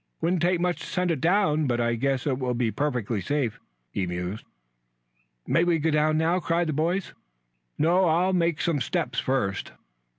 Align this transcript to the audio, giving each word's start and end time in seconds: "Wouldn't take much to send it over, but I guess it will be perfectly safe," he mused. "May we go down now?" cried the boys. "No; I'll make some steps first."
"Wouldn't 0.19 0.41
take 0.41 0.59
much 0.59 0.79
to 0.79 0.87
send 0.87 1.11
it 1.11 1.23
over, 1.23 1.61
but 1.65 1.79
I 1.79 1.93
guess 1.93 2.25
it 2.25 2.39
will 2.39 2.55
be 2.55 2.71
perfectly 2.71 3.21
safe," 3.21 3.59
he 3.91 4.07
mused. 4.07 4.43
"May 5.45 5.63
we 5.63 5.77
go 5.77 5.91
down 5.91 6.17
now?" 6.17 6.39
cried 6.39 6.65
the 6.69 6.73
boys. 6.73 7.13
"No; 7.77 8.05
I'll 8.05 8.33
make 8.33 8.61
some 8.61 8.81
steps 8.81 9.19
first." 9.19 9.73